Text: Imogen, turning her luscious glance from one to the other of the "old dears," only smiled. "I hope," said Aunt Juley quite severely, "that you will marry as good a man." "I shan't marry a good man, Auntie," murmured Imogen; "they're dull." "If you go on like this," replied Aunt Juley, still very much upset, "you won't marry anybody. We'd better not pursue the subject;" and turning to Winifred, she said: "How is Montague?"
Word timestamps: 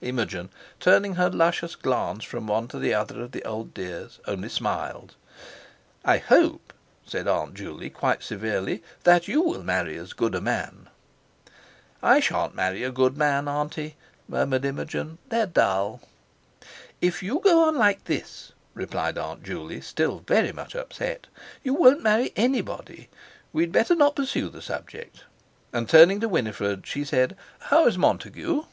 Imogen, 0.00 0.48
turning 0.80 1.14
her 1.14 1.30
luscious 1.30 1.76
glance 1.76 2.24
from 2.24 2.48
one 2.48 2.66
to 2.66 2.78
the 2.80 2.92
other 2.92 3.22
of 3.22 3.30
the 3.30 3.44
"old 3.44 3.72
dears," 3.72 4.18
only 4.26 4.48
smiled. 4.48 5.14
"I 6.04 6.18
hope," 6.18 6.72
said 7.04 7.28
Aunt 7.28 7.54
Juley 7.54 7.88
quite 7.88 8.24
severely, 8.24 8.82
"that 9.04 9.28
you 9.28 9.40
will 9.42 9.62
marry 9.62 9.96
as 9.96 10.12
good 10.12 10.34
a 10.34 10.40
man." 10.40 10.88
"I 12.02 12.18
shan't 12.18 12.56
marry 12.56 12.82
a 12.82 12.90
good 12.90 13.16
man, 13.16 13.46
Auntie," 13.46 13.94
murmured 14.26 14.64
Imogen; 14.64 15.18
"they're 15.28 15.46
dull." 15.46 16.00
"If 17.00 17.22
you 17.22 17.38
go 17.38 17.68
on 17.68 17.76
like 17.78 18.06
this," 18.06 18.50
replied 18.74 19.16
Aunt 19.16 19.44
Juley, 19.44 19.80
still 19.80 20.18
very 20.26 20.50
much 20.50 20.74
upset, 20.74 21.28
"you 21.62 21.74
won't 21.74 22.02
marry 22.02 22.32
anybody. 22.34 23.08
We'd 23.52 23.70
better 23.70 23.94
not 23.94 24.16
pursue 24.16 24.48
the 24.48 24.62
subject;" 24.62 25.22
and 25.72 25.88
turning 25.88 26.18
to 26.22 26.28
Winifred, 26.28 26.88
she 26.88 27.04
said: 27.04 27.36
"How 27.60 27.86
is 27.86 27.96
Montague?" 27.96 28.64